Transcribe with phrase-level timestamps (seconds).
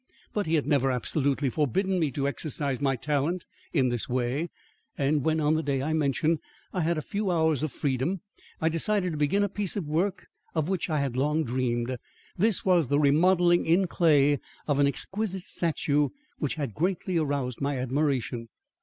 [0.33, 4.49] But he had never absolutely forbidden me to exercise my talent this way,
[4.97, 6.39] and when on the day I mention
[6.73, 8.21] I had a few hours of freedom,
[8.59, 10.25] I decided to begin a piece of work
[10.55, 11.97] of which I had long dreamed.
[12.35, 16.09] This was the remodelling in clay of an exquisite statue
[16.39, 18.49] which had greatly aroused my admiration.